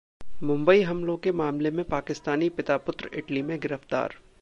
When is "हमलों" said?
0.81-1.17